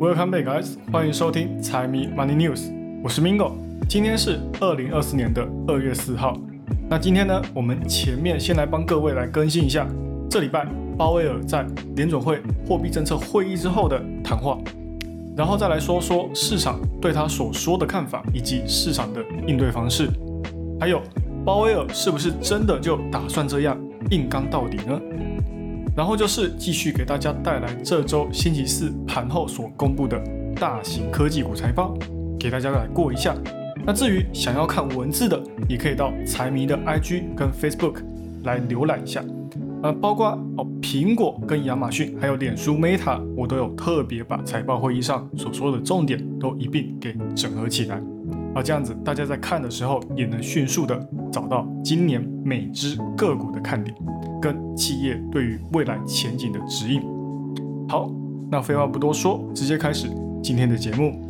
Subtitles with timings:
[0.00, 0.76] Welcome back, guys！
[0.92, 3.54] 欢迎收听财迷 Money News，我是 Mingo。
[3.88, 6.38] 今天是二零二四年的二月四号。
[6.88, 9.88] 那今天呢，我们前面先来帮各位来更新一下
[10.30, 10.64] 这礼拜
[10.96, 11.66] 鲍威尔在
[11.96, 14.56] 联准会货币政策会议之后的谈话，
[15.36, 20.08] 然后再来说说市场对他所说的看法以及市场的应对方式，
[20.78, 21.02] 还有
[21.44, 23.76] 鲍威尔是不是真的就打算这样
[24.10, 25.00] 硬刚到底呢？
[25.98, 30.16] 然后就是继续给大家带来这周星期四盘后所公布的
[30.54, 31.92] 大型科技股财报，
[32.38, 33.34] 给大家来过一下。
[33.84, 37.96] 那至于想要看文字的，也可以到财迷的 IG 跟 Facebook
[38.44, 39.24] 来浏览一下。
[39.82, 48.00] 呃，包括哦苹果跟亚马逊，还有脸书 Meta，我都有特别把财报会议上所说的重点都一并给整合起来。
[48.54, 53.96] 啊，这样子大家在看的时候也能迅速的找到今年每只个股的看点，
[54.40, 57.02] 跟企业对于未来前景的指引。
[57.88, 58.10] 好，
[58.50, 60.08] 那废话不多说，直接开始
[60.42, 61.20] 今天的节目。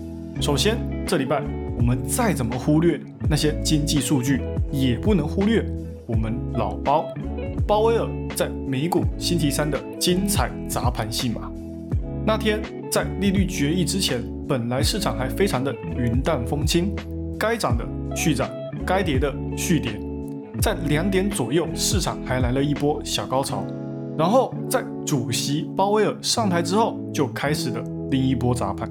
[0.41, 1.42] 首先，这礼拜
[1.77, 5.65] 我们再怎么忽略那些经济数据，也不能忽略
[6.06, 7.05] 我们老包
[7.67, 11.50] 鲍威尔在美股星期三的精彩砸盘戏码。
[12.27, 14.22] 那天在利率决议之前。
[14.48, 16.91] 本来市场还非常的云淡风轻，
[17.39, 18.48] 该涨的续涨，
[18.87, 19.93] 该跌的续跌，
[20.61, 23.64] 在两点左右，市场还来了一波小高潮，
[24.17, 28.91] 然后在主席鲍威尔上台之后，就开始了另一波砸盘。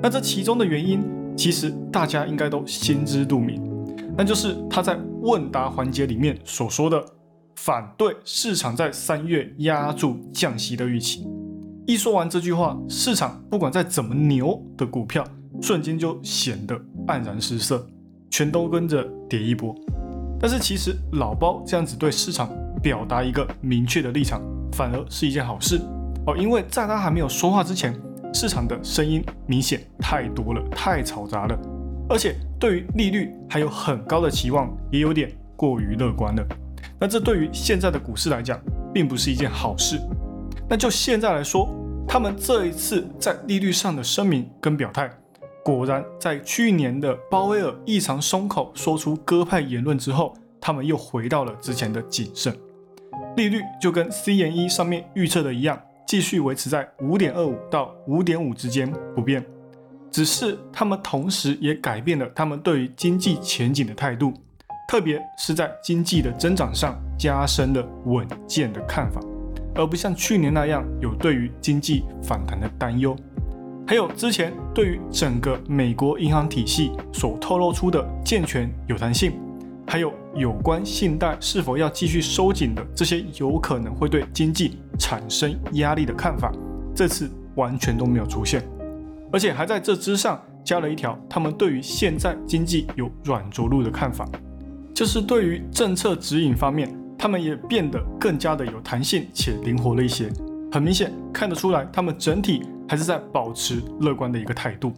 [0.00, 1.02] 那这其中的原因，
[1.36, 3.60] 其实大家应该都心知肚明，
[4.16, 7.04] 那就是他在问答环节里面所说的
[7.56, 11.26] 反对市场在三月压住降息的预期。
[11.86, 15.24] 一说完这句话，市场不管再怎么牛的股票，
[15.60, 17.84] 瞬间就显得黯然失色，
[18.30, 19.74] 全都跟着跌一波。
[20.46, 22.50] 但是其实老包这样子对市场
[22.82, 24.42] 表达一个明确的立场，
[24.72, 25.80] 反而是一件好事
[26.26, 27.98] 哦，因为在他还没有说话之前，
[28.34, 31.58] 市场的声音明显太多了，太嘈杂了，
[32.10, 36.46] 而且对于利率还有很高的期望，也有点过于乐观了。
[37.00, 38.60] 那这对于现在的股市来讲，
[38.92, 39.98] 并不是一件好事。
[40.68, 41.74] 那就现在来说，
[42.06, 45.10] 他们这一次在利率上的声明跟表态，
[45.64, 50.34] 果然在去年的鲍威尔异常松口说出鸽派言论之后，
[50.66, 52.56] 他们又回到了之前的谨慎。
[53.36, 59.44] 利率就跟 C N E 上面预测的一样，继续维持在五点二五到五点五之间不变。
[60.10, 64.32] 只是他们同时也改变了他们对于经济前景的态度，
[64.88, 69.20] 特别是在经济的增长上加深了稳健的看法。
[69.74, 73.14] 而不像去年那样有对于经济反弹的担忧，
[73.86, 79.32] 还有之前对于整个美国银行体系所透露出的健全有弹性，
[79.86, 86.52] 还有有关信贷是否要继续收紧的这些有可能会对经济产生压力的看法，
[86.94, 88.62] 这次完全都没有出现，
[89.32, 94.28] 而且还在这之上加了一条，他们对于现在经济有软着陆的看法，
[94.94, 96.92] 就是对于政策指引方面。
[97.16, 100.30] 他们也变得更加的有弹性且灵活了一些，
[100.70, 104.92] 很明显看得出来，他们整体还是在保持乐观的一个态度。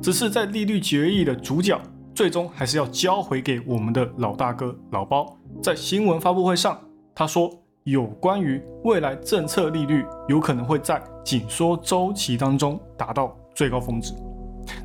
[0.00, 1.80] 只是在利率决议的主角，
[2.14, 5.36] 最终还是要交回给我们的老大哥老包。
[5.62, 6.78] 在新闻发布会上，
[7.14, 7.50] 他说
[7.82, 14.14] 有关于未来政策利率有可能会在紧缩周期当中达到最高峰值。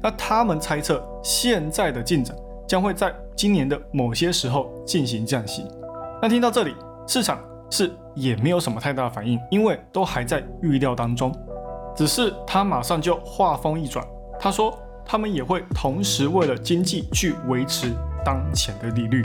[0.02, 2.36] 那他们猜测现在的进展
[2.68, 5.66] 将会在今年的某些时候进行降息。
[6.22, 6.76] 那听到这里，
[7.08, 7.40] 市场
[7.70, 11.32] 是也没有什么太大的反应，因为都还在预料当中。
[11.96, 14.06] 只是他马上就话锋一转，
[14.40, 14.78] 他说
[15.12, 17.92] 他们也会同时为了经济去维持
[18.24, 19.24] 当前的利率，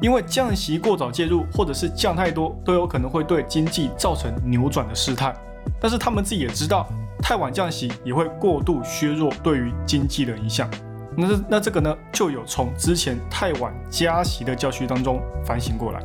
[0.00, 5.34] 因为降息过早介入或者是降太多，都有可能会对经济造成扭转的事态。
[5.78, 6.88] 但是他们自己也知道，
[7.22, 10.66] 太晚降息也会过度削弱对于经济的影响。
[11.14, 16.00] 那那这个呢，就有从之前太晚加息的教训当中反省过来。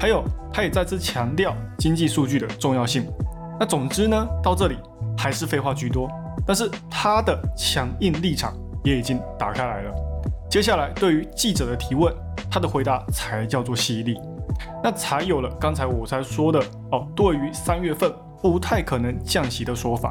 [0.00, 3.06] 还有，他也再次强调经济数据的重要性。
[3.60, 4.76] 那总之呢，到这里
[5.18, 6.08] 还是废话居多，
[6.46, 9.94] 但是他的强硬立场也已经打开来了。
[10.48, 12.14] 接下来对于记者的提问，
[12.48, 14.16] 他的回答才叫做犀利，
[14.82, 16.60] 那才有了刚才我才说的
[16.92, 18.10] 哦，对于三月份
[18.40, 20.08] 不太可能降息的说法。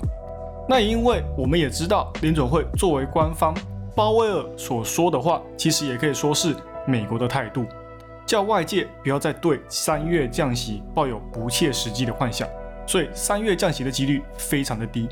[0.68, 3.56] 那因为我们也知道，联准会作为官方，
[3.96, 6.54] 鲍威尔所说的话，其实也可以说是
[6.86, 7.66] 美国的态度。
[8.26, 12.46] 叫外界不要再对三月降息抱有不切实际的幻想，
[12.88, 15.08] 所以三月降息的几率非常的低。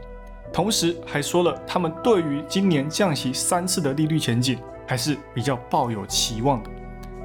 [0.51, 4.57] 同时还说了，他们对于今年降息三次的利率前景
[4.88, 6.69] 还是比较抱有期望的。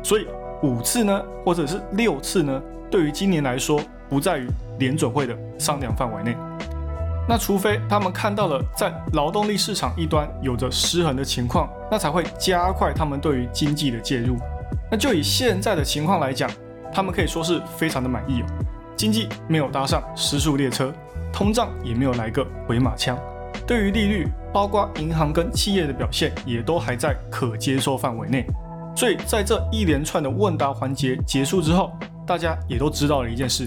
[0.03, 0.27] 所以
[0.63, 2.61] 五次呢，或者是六次呢，
[2.91, 4.49] 对于今年来说不在于
[4.79, 6.37] 联准会的商量范围内。
[7.29, 14.37] 那除非他们看到了在劳动力市场一端有着失衡的情况，那才会加快他们对于经济的介入。
[14.91, 16.51] 那就以现在的情况来讲，
[16.93, 18.47] 他们可以说是非常的满意哦，
[19.01, 20.93] 经济没有搭上失速列车，
[21.33, 23.19] 通胀也没有来个回马枪。
[23.67, 28.45] 对于利率，包括银行跟企业的表现也都还在可接受范围内。
[28.95, 31.91] 所以在这一连串的问答环节结束之后，
[32.27, 33.67] 大家也都知道了一件事，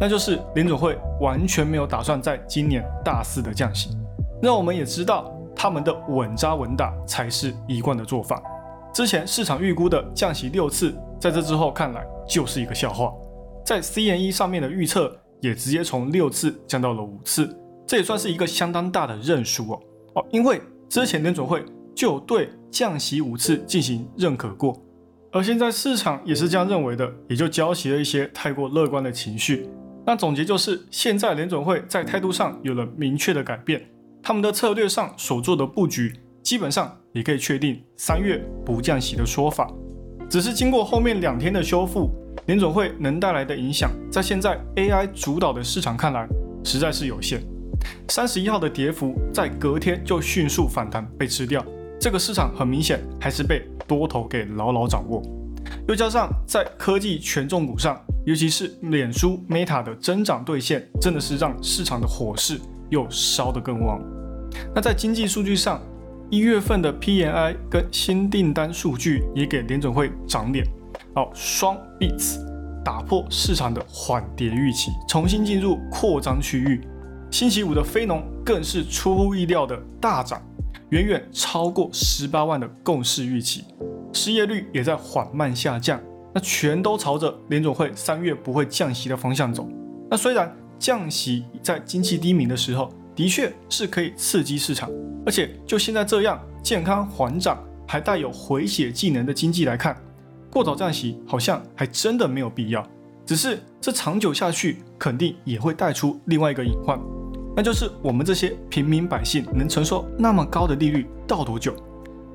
[0.00, 3.96] 那就是联总会完全没有打算在今年大肆的降息。
[4.42, 8.42] 那我们也知道，他们的稳扎稳打才是一贯的做法。
[8.92, 13.12] 之前市场预估的降息六次，在这之后看来就是一个笑话。
[13.64, 17.48] 在 C N E 上面的预测也直接从六次降到了五次，
[17.86, 19.80] 这也算是一个相当大的认输哦
[20.14, 21.64] 哦，因为之前联总会
[21.94, 24.76] 就对降息五次进行认可过，
[25.30, 29.68] 而现在市场也是这样认为的，也就浇熄了一些太过乐观的情绪。
[30.04, 33.80] 那总结就是，现在联总会在态度上有了明确的改变，
[34.22, 36.12] 他们的策略上所做的布局，
[36.42, 39.70] 基本上也可以确定三月不降息的说法，
[40.28, 42.10] 只是经过后面两天的修复。
[42.46, 46.26] 联总会能带来的影响，在现在 AI 主导的市场看来，
[46.64, 47.42] 实在是有限。
[48.08, 51.64] 三十一号的跌幅在隔天就迅速反弹被吃掉，
[52.00, 55.22] 这个市场很明显还是被多头给牢牢掌握。
[55.88, 64.00] 又加上在科技权重股上，尤其是脸书 Meta 的增长兑现，真的是让市场的火势又烧得更旺。
[64.74, 65.80] 那在经济数据上，
[66.30, 70.66] 一月份的 PMI 跟新订单数据也给联总会长脸。
[71.14, 72.38] 好，双 beats
[72.82, 76.80] 打破市场的缓跌预期，重新进入扩张区域。
[77.30, 80.42] 星期五的非农更是出乎意料的大涨，
[80.88, 83.64] 远远超过十八万的共识预期。
[84.14, 86.00] 失业率也在缓慢下降，
[86.34, 89.68] 那全都朝着联总会三月不会降息的方向走。
[90.10, 94.90] 那虽然降息在经济低迷的时候的确是可以刺激市场，
[95.26, 99.94] 而且就现在这样健康缓涨还带有回血技能的经济来看。
[100.52, 102.86] 过早降息好像还真的没有必要，
[103.24, 107.00] 只是这长久下去肯定也会带出另外一个隐患，
[107.56, 111.74] 那就是我们这些平民百姓能承受那么高的利率到多久？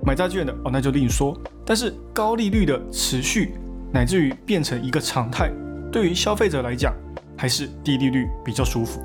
[0.03, 3.53] 买债券的哦那就另说，但是高利率的持续
[3.93, 5.51] 乃至于变成一个常态，
[5.91, 6.95] 对于消费者来讲
[7.37, 8.99] 还是低利率比较舒服。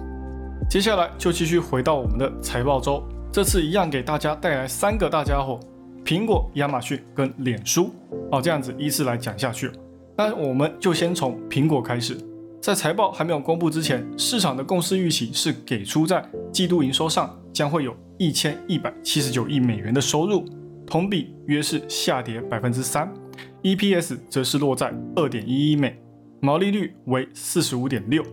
[0.70, 5.60] 接下来就继续回到我们的财报周，这次一样给大家带来三个大家伙。
[6.04, 7.92] 苹果、亚马逊跟脸书，
[8.30, 9.70] 哦，这样子依次来讲下去。
[10.16, 12.16] 那我们就先从苹果开始。
[12.60, 20.44] 在财报还没有公布之前，市场的共识预期是给出在季度营收上将会有一千一百七十九亿美元的收入，
[20.86, 23.12] 同比约是下跌百分之三
[23.62, 26.00] ，EPS 则是落在二点一一美，
[26.40, 28.24] 毛利率为四十五点六。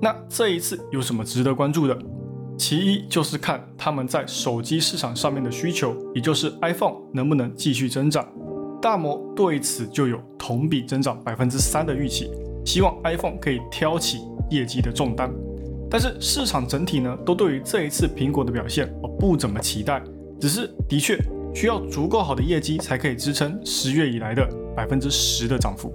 [0.00, 1.98] 那这一次有什么值得关注的？
[2.62, 8.24] 其一就是看他们在手机市场上面的需求，也就是 iPhone 能不能继续增长。
[8.80, 12.30] 大摩对此就有同比增长百分之三的预期，
[12.64, 15.28] 希望 iPhone 可以挑起业绩的重担。
[15.90, 18.88] 但是市场整体呢，都对于这一次苹果的表现
[19.18, 20.00] 不怎么期待，
[20.40, 21.18] 只是的确
[21.52, 25.92] 需要足够好的业绩才可以支撑十月以来的百分之十的涨幅。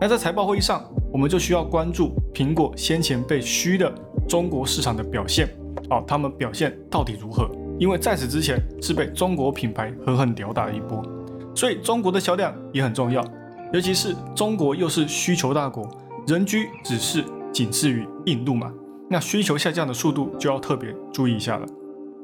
[0.00, 0.82] 那在财报会议上，
[1.12, 3.92] 我们就需要关注苹果先前被虚的
[4.26, 5.46] 中国市场的表现。
[5.90, 7.50] 哦，他们表现到底如何？
[7.78, 11.02] 因为在此之前是被中国品牌狠狠吊打了一波，
[11.54, 13.24] 所以中国的销量也很重要。
[13.72, 15.88] 尤其是中国又是需求大国，
[16.26, 18.72] 人居只是仅次于印度嘛，
[19.08, 21.66] 那需求下降的速度就要特别注意一下了。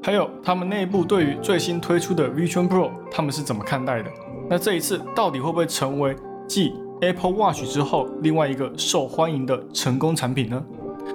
[0.02, 4.10] 还有他们内部对于最新推出的 Vision Pro，他们是怎么看待的？
[4.48, 6.14] 那这一次到底会不会成为
[6.46, 10.62] 继 Apple Watch 之后另外一个受欢迎的成功产品呢？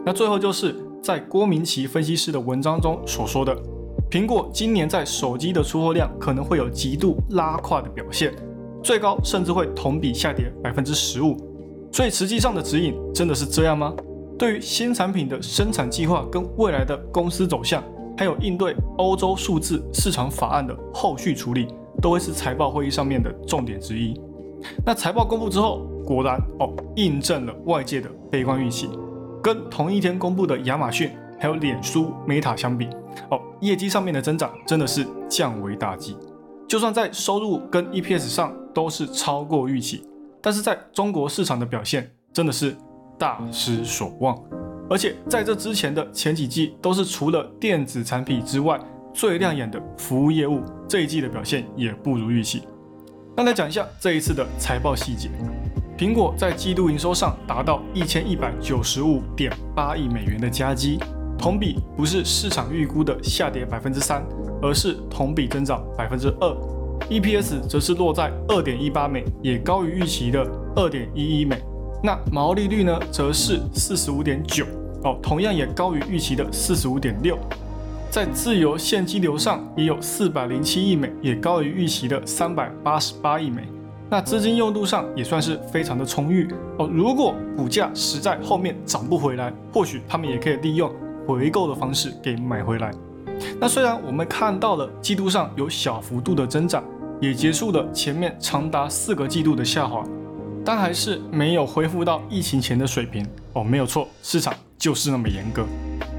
[0.05, 0.75] 那最后就是。
[1.01, 3.57] 在郭明奇分析师的文章中所说的，
[4.07, 8.31] 苹果今年在手机的出货量可能会有极度拉胯的表现，
[8.83, 11.35] 最高甚至会同比下跌百分之十五。
[11.91, 13.91] 所以实际上的指引真的是这样吗？
[14.37, 17.83] 对于新产品的生产计划跟未来的公司走向，
[18.15, 21.67] 还有应对欧洲数字市场法案的后续处理，
[21.99, 24.13] 都会是财报会议上面的重点之一。
[24.85, 28.87] 那财报公布之后，果然哦，印证了外界的悲观预期。
[29.41, 32.87] 跟同一天公布的亚马逊还有脸书 Meta 相比，
[33.29, 36.15] 哦，业绩上面的增长真的是降为大忌。
[36.67, 40.07] 就算在收入跟 EPS 上都是超过预期，
[40.41, 42.75] 但是在中国市场的表现真的是
[43.17, 44.41] 大失所望。
[44.89, 48.79] 而且在这之前的前几季都是除了电子产品之外
[49.13, 52.63] 最亮眼的服务业务，这一季的表现也不如预期。
[53.35, 55.29] 那来讲一下这一次的财报细节。
[56.01, 60.97] 苹果在季度营收上达到一千一百九十五点八亿美元的加基，
[61.37, 64.25] 同比不是市场预估的下跌百分之三，
[64.63, 66.57] 而是同比增长百分之二。
[67.07, 70.43] EPS 则是落在二点一八美，也高于预期的
[70.75, 71.61] 二点一一美。
[72.03, 74.65] 那毛利率呢，则是四十五点九
[75.03, 77.37] 哦，同样也高于预期的四十五点六。
[78.09, 83.67] 在自由现金流上也有四百零七亿美，也高于预期的三百八十八亿美。
[84.11, 86.85] 那资金用度上也算是非常的充裕哦。
[86.91, 90.91] 如果股价实在后面涨不回来，或许他们也可以利用
[91.25, 92.91] 回购的方式给买回来。
[93.57, 96.83] 那虽然我们看到了季度上有小幅度的增长，
[97.21, 100.03] 也结束了前面长达四个季度的下滑，
[100.65, 103.63] 但还是没有恢复到疫情前的水平哦。
[103.63, 105.65] 没有错，市场就是那么严格。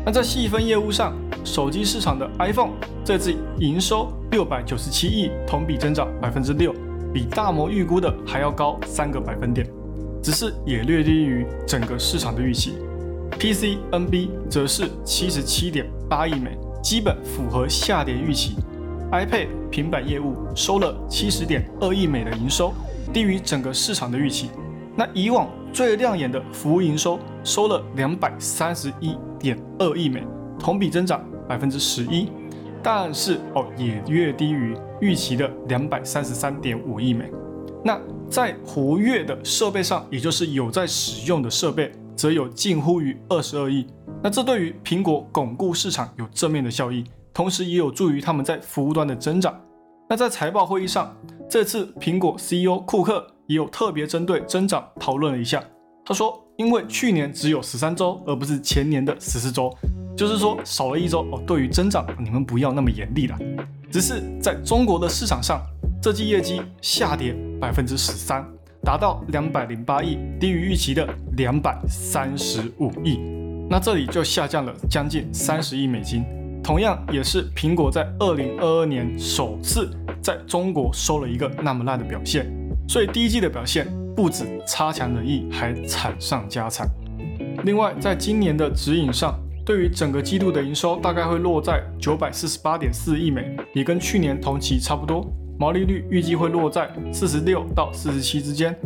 [0.02, 1.12] 那在细分业务上，
[1.44, 2.70] 手机市场的 iPhone
[3.04, 6.74] 这次营收六百九十七亿，同比增长百分之六。
[7.12, 9.66] 比大摩预估的还要高三个百分点，
[10.22, 12.74] 只是也略低于整个市场的预期。
[13.38, 18.56] PC NB 则是七十七点八亿美，基本符合下跌预期。
[19.10, 22.72] iPad 平板业务收了七十点二亿美的营收，
[23.12, 24.50] 低于整个市场的预期。
[24.96, 30.22] 那以往最亮眼的服务营收收了两百三十一点二亿美，
[30.58, 32.28] 同比增长百分之十一。
[32.82, 37.30] 但是哦，也略低于预期的两百三十三点五亿美。
[37.84, 43.86] 那在活跃的设备上，也就是有在使用的设备，则有近乎于二十二亿。
[44.22, 49.54] 那这对于苹果巩固市场有正面的效益，同时也有助于他们在服务端的增长。
[50.08, 51.16] 那在财报会议上，
[51.48, 55.62] 这次苹果 CEO 库克也有特别针对增长讨论了一下。
[56.04, 59.72] 他说，因为去年只有十三周，而不是前年的十四周。
[60.16, 63.38] 就是说少了一周哦，对于增长你们不要那么严厉了。
[63.90, 65.60] 只是在中国的市场上，
[66.00, 68.42] 这季业绩下跌百分之十三，
[68.82, 73.18] 达到两百零八亿，低于预期的两百三十五亿。
[73.68, 76.24] 那这里就下降了将近三十亿美金，
[76.62, 79.90] 同样也是苹果在二零二二年首次
[80.22, 82.46] 在中国收了一个那么烂的表现。
[82.88, 86.88] 所以第一季的表现不止差强人意，还惨上加惨。
[87.64, 89.38] 另外，在今年的指引上。
[89.64, 95.24] 对于整个季度的营收，大概会落在九百四十八点四亿美，也跟去年同期差不多。
[95.58, 98.76] 毛利率预计会落在四十六到四十七之间。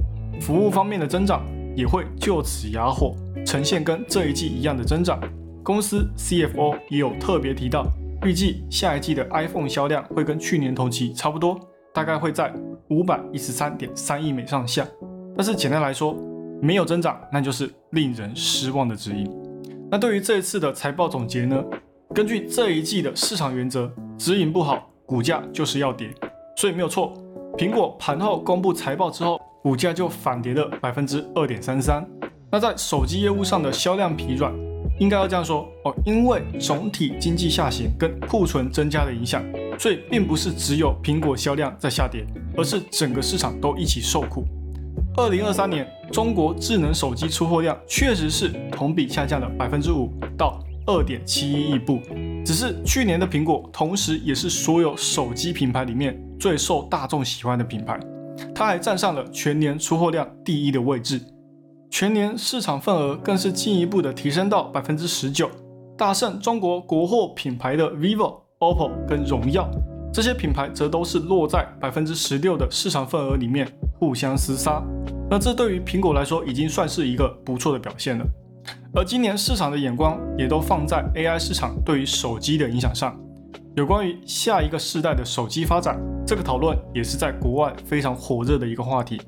[0.41, 3.15] 服务方面的增长也会就此哑火，
[3.47, 5.19] 呈现跟这一季一样的增长。
[5.63, 7.87] 公司 CFO 也有特别提到，
[8.23, 11.59] 预计下一季的 iPhone 销量会跟去年同期差不多，
[11.95, 12.53] 大概会在
[12.91, 14.87] 五百一十三点三亿美上下。
[15.35, 16.15] 但是简单来说，
[16.61, 19.46] 没有增长，那就是令人失望的指引。
[19.89, 21.63] 那对于这一次的财报总结呢？
[22.13, 26.13] 根据这一季的市场原则，指引不好，股价就是要跌，
[26.57, 27.15] 所以没有错。
[27.57, 32.05] 苹果盘后公布财报之后，股价就反跌了百分之二点三三。
[32.51, 34.53] 那在手机业务上的销量疲软，
[34.99, 39.45] 应该要这样说哦，因为总体经济下行跟库存增加的影响，
[39.79, 42.27] 所以并不是只有苹果销量在下跌，
[42.57, 44.45] 而是整个市场都一起受苦。
[45.19, 52.03] 二零二三年，中国智能手机出货量确实是同比下降了百分之五到二点七一亿部。
[52.45, 57.99] 只是去年的苹果，同时也是所有手机品牌里面最受大众喜欢的品牌，
[58.55, 61.19] 它还站上了全年出货量第一的位置，
[61.91, 65.51] 全年市场份额更是进一步的提升到百分之十九，
[65.97, 69.67] 大胜中国国货品牌的 vivo、oppo 跟荣耀，
[70.17, 73.71] 这些品牌则都是落在百分之十六的市场份额里面。
[73.99, 74.83] 互相厮杀，
[75.29, 78.25] 那这对于苹果来说已经算是一个不错的表现了。
[78.95, 83.15] 而今年市场的眼光也都放在 AI 市场对于手机的影响上。
[83.75, 89.21] 有关于下一个世代的手机发展，这个讨论也是在国外非常火热的一个话题。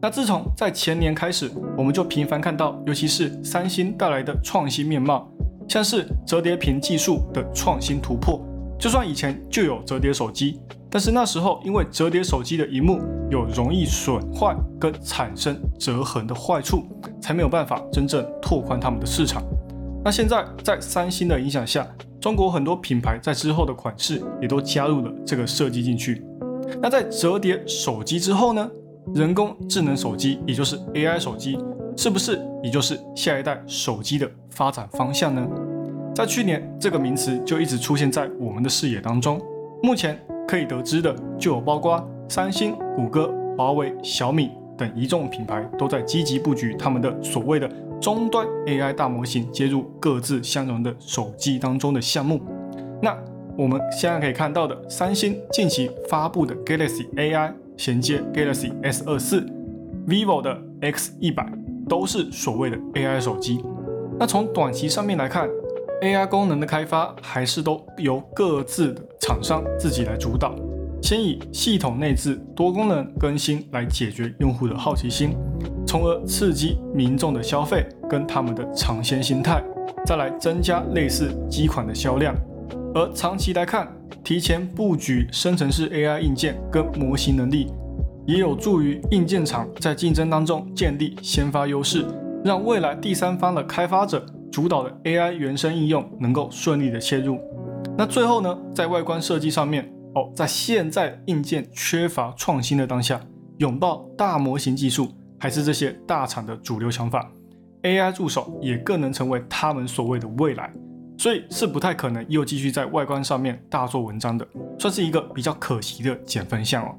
[0.00, 5.28] 那自从在前年开始，我们就频繁看到，尤其是三星带来的创新面貌，
[5.68, 8.40] 像是折叠屏技术的创新突破。
[8.78, 10.60] 就算以前就有折叠手机。
[10.90, 16.86] 但是那时候，因为折叠手机的荧幕有容易损坏跟产生折痕的坏处，
[17.20, 19.42] 才没有办法真正拓宽他们的市场。
[20.02, 21.86] 那现在在三星的影响下，
[22.20, 26.24] 中国很多品牌在之后的款式也都加入了这个设计进去。
[26.80, 28.70] 那在折叠手机之后呢？
[29.14, 31.58] 人工智能手机，也就是 AI 手机，
[31.96, 35.46] 是不是也就是下一代手机的发展方向呢？
[36.14, 39.40] 在去年，这个名词就一直出现在我们的视野当中。
[39.82, 40.18] 目前。
[40.48, 52.40] 可以得知的就有包括三星、谷歌、华为、小米等一众品牌都在积极布局他们的所谓的终端 AI 大模型，接入各自相容的手机当中的项目。
[53.02, 53.14] 那
[53.58, 59.46] 我们现在可以看到的，三星近期发布的 Galaxy AI 衔接 Galaxy S 二四
[60.06, 61.46] ，vivo 的 X 一百
[61.86, 63.62] 都是所谓的 AI 手机。
[64.18, 65.46] 那从短期上面来看，
[66.00, 70.54] AI 功能的开发还是都由各自的厂商自己来主导，
[71.02, 75.36] 先以系统内置多功能更新来解决用户的好奇心，
[75.84, 79.60] 从而刺激民众的消费跟他们的尝鲜心态，
[80.06, 82.32] 再来增加类似机款的销量。
[82.94, 83.88] 而长期来看，
[84.22, 87.72] 提前布局生成式 AI 硬件跟模型能力，
[88.24, 92.06] 也有助于硬件厂在竞争当中建立先发优势，
[92.44, 94.24] 让未来第三方的开发者。
[94.50, 97.38] 主导的 AI 原生应用能够顺利的切入。
[97.96, 103.20] 那最后呢，在外观设计上面哦，在现在硬件缺乏创新的当下，
[103.58, 107.30] 拥抱大模型技术还是这些大厂的主流想法
[107.82, 110.72] ，AI 助手也更能成为他们所谓的未来，
[111.18, 114.46] 所以是不太可能又继续在外观上面大做文章的，
[114.78, 116.94] 算是一个比较可惜的减分项哦。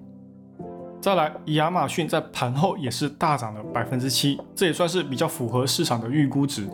[1.01, 6.67] 再来，亚马逊在盘后也是大涨了百分之七，这也算是比较符合市场的预估值。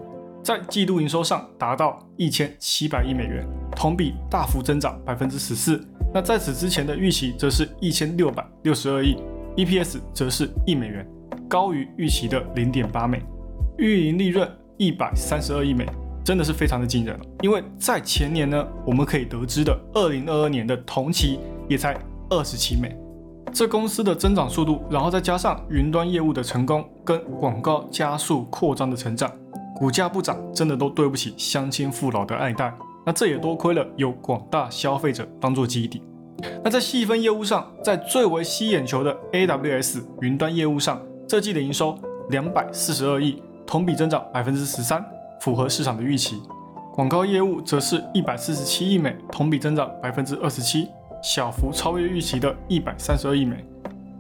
[0.46, 3.44] 在季度营收上达到一千七百亿美元，
[3.76, 5.84] 同比大幅增长百分之十四。
[6.14, 9.18] 那在此之前的预期则是一千六百六十二亿
[9.56, 11.04] ，EPS 则是一美元，
[11.50, 13.24] 高于预期的零点八美。
[13.80, 14.48] 运营利润
[14.78, 15.84] 一百三十二亿美，
[16.24, 17.26] 真的是非常的惊人了。
[17.42, 21.98] 因为在前年呢，我们可以得知的二零二二年的同期也才
[22.30, 22.96] 二十七美。
[23.52, 29.32] 这公司的增长速度，然后再加上云端业务的成功跟广告加速扩张的成长。
[29.76, 32.74] 股价不涨，真的都对不起乡亲父老的爱戴。
[33.06, 36.02] 那这也多亏了有广大消费者当做基底。
[36.64, 41.98] 那在细分业务上，在最为吸眼球的 AWS 云端业务上，这季的营收
[42.30, 45.06] 两百四十二亿，同比增长百分之十三，
[45.42, 46.42] 符合市场的预期。
[46.94, 50.88] 广告业务则是一百四十七亿美，同比增长百分之二十七，
[51.22, 53.66] 小幅超越预期的一百三十二亿美。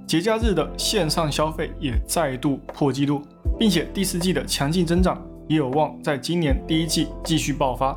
[0.06, 3.22] 节假日的线上消费也再度破纪录，
[3.58, 5.20] 并且第四季的强劲增长。
[5.48, 7.96] 也有望在今年第一季继续爆发。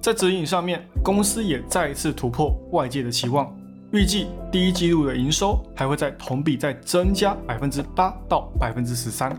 [0.00, 3.54] 在指引上面，公司也再一次突破外界的期望，
[3.92, 9.36] 预计第一季度的营收还会在同比再增加百分之八到百分之十三。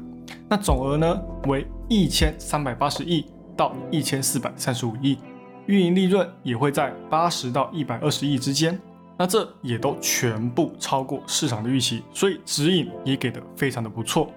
[0.48, 5.18] 那总额呢为一千三百八十亿到一千四百三十五亿，
[5.66, 8.80] 运营利润也会在八十到一百二十亿之间。
[9.18, 14.30] 那这也都全部超过市场的预期，所以指引也给的非常的不错。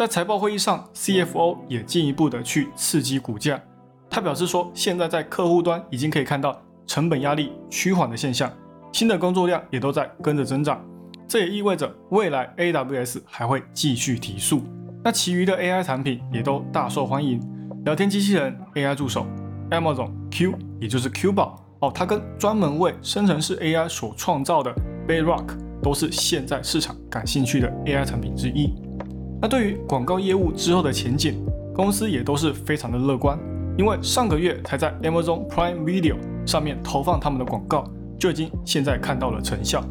[0.00, 3.60] 在财报会议上，CFO 也进一步的去刺激股价。
[4.08, 8.50] 他表示说，现在在客户端已经可以看到成本压力趋缓的现象，
[8.94, 10.82] 新的工作量也都在跟着增长。
[11.28, 14.62] 这也意味着未来 AWS 还会继续提速。
[15.04, 17.38] 那其余的 AI 产品也都大受欢迎，
[17.84, 19.26] 聊天机器人、AI 助手、
[19.70, 24.74] Amazon Q，也就是 Q 宝哦，它跟专门为生成式 AI 所创造的
[25.06, 28.72] Bedrock 都是现在市场感兴趣的 AI 产品之一。
[29.42, 31.42] 那对于广告业务之后的前景，
[31.74, 33.38] 公司也都是非常的乐观，
[33.78, 39.82] 因为上个月才在 Amazon Prime Video 上面投放他们的广告，就已经现在看到了成效，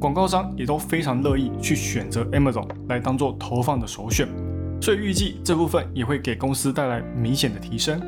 [0.00, 4.26] 广告商也都非常乐意去选择 Amazon 来当做投放的首选，
[4.80, 8.00] 所以预计这部分也会给公司带来明显的提升。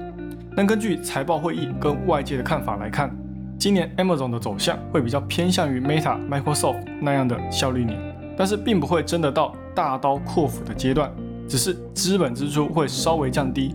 [0.57, 3.17] 但根据财报会议跟外界的看法来看，
[3.57, 7.97] 今年 Amazon 的走向会比较偏向于 Meta、Microsoft 那样的效率年，
[8.37, 9.55] 但是并不会真的到。
[9.75, 11.11] 大刀阔斧的阶段，
[11.49, 13.75] 只是资本支出会稍微降低，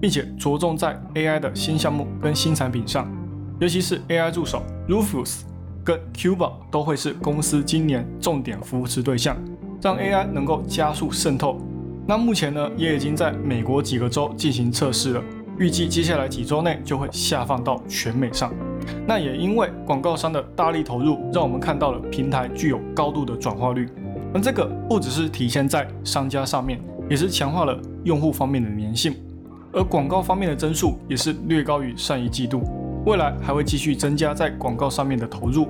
[0.00, 3.08] 并且着重在 AI 的新项目跟新产品上，
[3.58, 5.40] 尤其是 AI 助手 Rufus
[5.84, 9.36] 跟 Cuba 都会是公司今年重点扶持对象，
[9.80, 11.58] 让 AI 能够加速渗透。
[12.06, 15.22] 那目前呢，也已经在美国几个州进行测试了，
[15.58, 18.52] 预计接下来几周内就会下放到全美上。
[19.06, 23.88] 那也因为广告商的大力投入，让我们看到了平台具有高度的转化率。
[24.34, 29.14] 而这个不只是体现在商家上面，也是强化了用户方面的粘性，
[29.72, 32.62] 而广告方面的增速也是略高于上一季度，
[33.06, 35.68] 未来还会继续增加在广告上面的投入。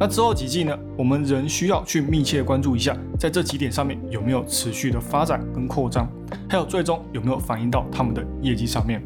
[0.00, 0.78] 那之后几季呢？
[0.96, 6.08] 我们仍需要去密切关注一下，在这几点上面有没有持续的发展跟扩张，
[6.48, 9.02] 还有最终有没有反映到他们的业绩上面。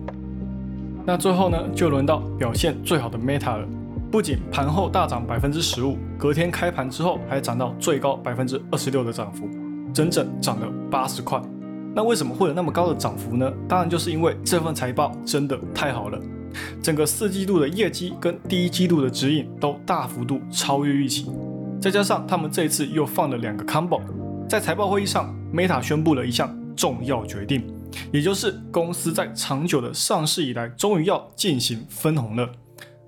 [1.06, 3.66] 那最后呢，就轮到表现最好的 Meta 了。
[4.12, 9.48] 不仅盘后大涨百分之十五，隔天开盘之后还涨到最高百分之二十六的涨幅，
[9.94, 11.40] 整整涨了八十块。
[11.94, 13.50] 那为什么会有那么高的涨幅呢？
[13.66, 16.20] 当然就是因为这份财报真的太好了，
[16.82, 21.30] 整个四季度的业绩跟第一季度的指引都大幅度超越预期，
[21.80, 24.02] 再加上他们这次又放了两个 combo，
[24.46, 27.64] 在财报会议上，Meta 宣布了一项重要决定，
[28.12, 32.46] 也就是公司在长久的上市以来，终于要进行分红了。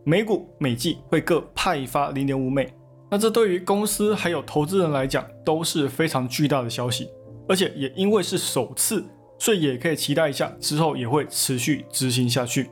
[0.06, 2.70] 每股每季会各派发零点五美，
[3.10, 7.08] 那这对于公司还有投资人来讲都是非常巨大的消息，
[7.48, 9.02] 而且也因为是首次，
[9.38, 12.68] 所以也可以期待一下之后也会持续执行下去。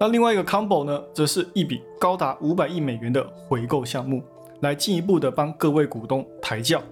[0.00, 4.20] 那另外一个 combo 呢，则是一笔高达五百亿美元的回购项目，
[4.62, 6.82] 来进一步的帮各位股东抬轿，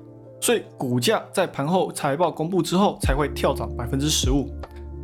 [0.41, 4.49] 所以股价在盘后财报公布之后才会跳涨百分之十五。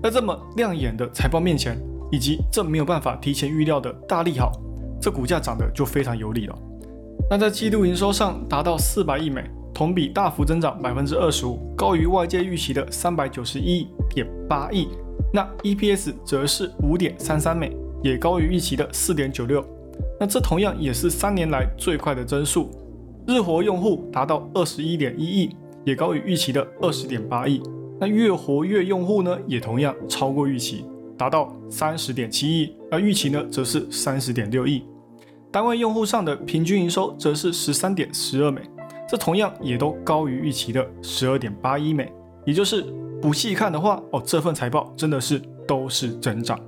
[0.00, 1.76] 在这么亮眼的财报面前，
[2.12, 4.52] 以及这没有办法提前预料的大利好，
[5.00, 6.58] 这股价涨得就非常有理了。
[7.30, 14.88] 那在季度营收上达到四百亿美，同比大幅增长百分之二十五，高于外界预期的三百九十一点八亿。
[15.32, 17.76] 那 EPS 则是五点三三美。
[18.00, 19.61] 也高于预期的四点九六，
[20.20, 22.70] 那这同样也是三年来最快的增速。
[23.26, 25.50] 日活用户达到二十一点一亿，
[25.84, 27.61] 也高于预期的二十点八亿。
[27.98, 30.84] 那月活跃用户呢，也同样超过预期，
[31.16, 34.84] 达到三十点七亿，而预期呢则是三十点六亿。
[35.50, 38.61] 单位用户上的平均营收则是十三点十二美，
[39.08, 42.12] 这同样也都高于预期的十二点八一美。
[42.44, 42.82] 也就是
[43.20, 46.58] 不细看的话，哦，这份财报真的是都是增长。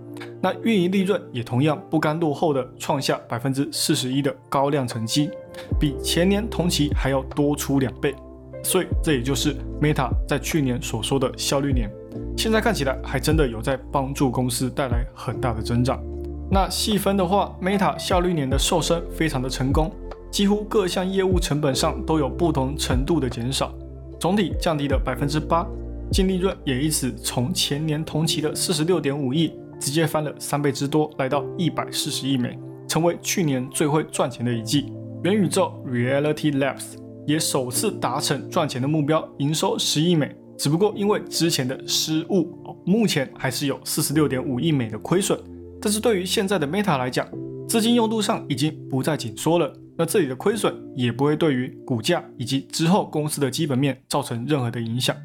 [0.42, 5.30] 那运营利润也同样不甘落后的创下百分之四十一的高量成绩，
[5.78, 8.14] 比前年同期还要多出两倍，
[8.62, 11.90] 所以这也就是 Meta 在去年所说的效率年，
[12.36, 16.02] 现在看起来还真的有在帮助公司带来很大的增长。
[16.50, 19.90] 那细分的话，Meta 效率年的瘦身非常的成功，
[20.32, 23.72] 几乎各项业务成本上都有不同程度的减少，
[24.18, 25.64] 总体降低了百分之八，
[26.10, 29.52] 净利润也因此从前年同期的四十六点五亿。
[29.80, 34.92] 直接翻了三倍之多，来到一百四十亿美，成为去年最会赚钱的一季。
[35.24, 40.36] 元宇宙 Reality Labs 也首次达成赚钱的目标，营收十亿美。
[40.58, 45.40] 只不过因为之前的失误，目前还是有四十六点五亿美的亏损。
[45.80, 47.26] 但是对于现在的 Meta 来讲，
[47.68, 55.16] 资金用度上已经不再紧缩了，那这里的亏损也不会对于股价以及之后公司的基本面造成任何的影响。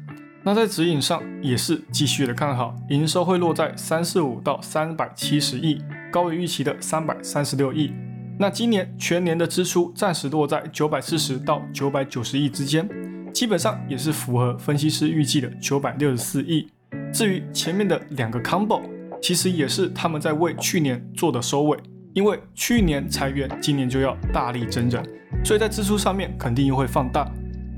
[0.42, 7.92] 那在指引上也是继续的看好，营收会落在三四五到三百七十亿，高于预期的三百三十六亿。
[8.38, 12.88] 那今年全年的支出暂时落在九百四十到九百九十亿之间，
[13.32, 16.68] 基本上也是符合分析师预计的九百六十四亿。
[17.12, 18.82] 至于前面的两个 combo，
[19.26, 21.76] 其实也是他们在为去年做的收尾，
[22.14, 25.02] 因为去年裁员，今年就要大力增人，
[25.44, 27.28] 所以在支出上面肯定又会放大。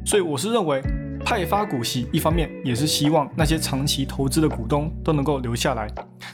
[0.04, 0.82] 所以我是认为。
[1.24, 5.88] 派发股息，一方面也是希望那些长期投资的股东都能够留下来。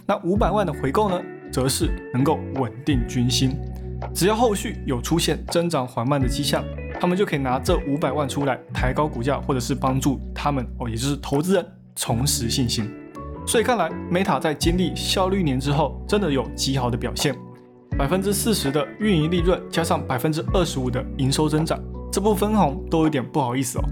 [0.05, 3.57] 那五百万的回购呢，则是能够稳定军心。
[4.12, 6.62] 只要后续有出现增长缓慢的迹象，
[7.00, 12.88] 他们就可以拿这五百万出来抬高股价，或者是帮助他们哦，也就是投资人重拾信心。
[13.46, 17.35] 所以看来，Meta 在经历效率年之后，真的有极好的表现。
[17.96, 21.78] 百分之四十的运营利润，加上百分之二十五的营收增长，
[22.11, 23.85] 这部分红都有点不好意思哦。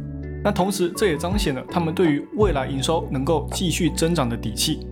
[0.42, 4.86] 那同时，这也彰显了他们对于未来营收能够继续增长的底气。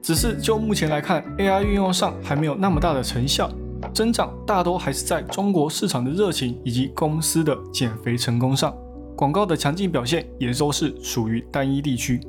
[0.00, 3.50] 只是就目前来看，AI 运用上还没有那么大的成效，
[3.92, 8.74] 增长大多还是在中国市场的热情以及公司的减肥成功上。
[9.18, 12.20] 广告的强劲表现也都是属于单一地区，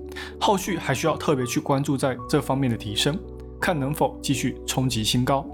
[0.42, 3.16] 后续还需要特别去关注在这方面的提升，
[3.62, 5.46] 看能否继续冲击新高。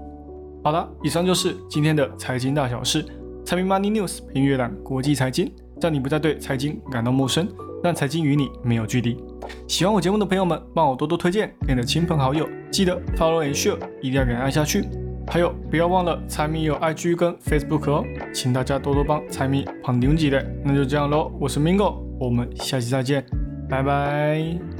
[0.64, 3.04] 好了，以上就是今天的财经大小事，
[3.44, 5.52] 财迷 Money News 评阅览国际财经。
[5.78, 7.46] 让你不再对财经感到陌生，
[7.84, 9.22] 让财经与你没有距离。
[9.68, 14.86] 喜欢我节目的朋友们，帮我多多推荐给你的亲朋好友，记得 follow and share，一定要给按下去。
[15.28, 20.44] 还有，不要忘了财迷有 IG 跟 Facebook 哦，请大家多多帮财迷捧牛几的。
[20.64, 23.24] 那就这样喽，我是 Mingo，我们下期再见，
[23.68, 24.75] 拜拜。